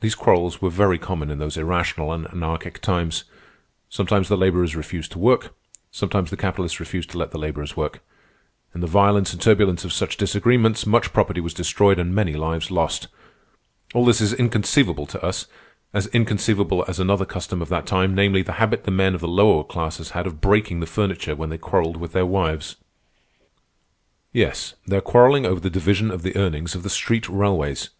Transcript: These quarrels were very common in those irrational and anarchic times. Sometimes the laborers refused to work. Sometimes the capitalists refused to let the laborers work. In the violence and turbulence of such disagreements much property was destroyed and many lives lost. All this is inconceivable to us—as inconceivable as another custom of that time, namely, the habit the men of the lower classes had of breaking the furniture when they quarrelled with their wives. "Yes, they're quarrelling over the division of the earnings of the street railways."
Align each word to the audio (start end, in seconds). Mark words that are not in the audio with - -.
These 0.00 0.14
quarrels 0.14 0.62
were 0.62 0.70
very 0.70 0.96
common 0.98 1.28
in 1.30 1.38
those 1.40 1.58
irrational 1.58 2.10
and 2.10 2.26
anarchic 2.28 2.80
times. 2.80 3.24
Sometimes 3.90 4.28
the 4.28 4.36
laborers 4.38 4.74
refused 4.74 5.12
to 5.12 5.18
work. 5.18 5.54
Sometimes 5.90 6.30
the 6.30 6.38
capitalists 6.38 6.80
refused 6.80 7.10
to 7.10 7.18
let 7.18 7.32
the 7.32 7.38
laborers 7.38 7.76
work. 7.76 8.00
In 8.74 8.80
the 8.80 8.86
violence 8.86 9.34
and 9.34 9.42
turbulence 9.42 9.84
of 9.84 9.92
such 9.92 10.16
disagreements 10.16 10.86
much 10.86 11.12
property 11.12 11.42
was 11.42 11.52
destroyed 11.52 11.98
and 11.98 12.14
many 12.14 12.32
lives 12.32 12.70
lost. 12.70 13.08
All 13.92 14.06
this 14.06 14.22
is 14.22 14.32
inconceivable 14.32 15.04
to 15.04 15.22
us—as 15.22 16.06
inconceivable 16.06 16.82
as 16.88 16.98
another 16.98 17.26
custom 17.26 17.60
of 17.60 17.68
that 17.68 17.84
time, 17.84 18.14
namely, 18.14 18.40
the 18.40 18.52
habit 18.52 18.84
the 18.84 18.90
men 18.90 19.14
of 19.14 19.20
the 19.20 19.28
lower 19.28 19.64
classes 19.64 20.12
had 20.12 20.26
of 20.26 20.40
breaking 20.40 20.80
the 20.80 20.86
furniture 20.86 21.36
when 21.36 21.50
they 21.50 21.58
quarrelled 21.58 21.98
with 21.98 22.12
their 22.12 22.24
wives. 22.24 22.76
"Yes, 24.32 24.76
they're 24.86 25.02
quarrelling 25.02 25.44
over 25.44 25.60
the 25.60 25.68
division 25.68 26.10
of 26.10 26.22
the 26.22 26.34
earnings 26.36 26.74
of 26.74 26.82
the 26.84 26.88
street 26.88 27.28
railways." 27.28 27.90